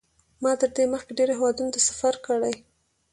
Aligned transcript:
ما 0.43 0.51
تر 0.61 0.69
دې 0.75 0.83
مخکې 0.93 1.11
ډېرو 1.17 1.33
هېوادونو 1.39 1.73
ته 1.75 1.79
سفرونه 1.87 2.19
کړي. 2.25 2.53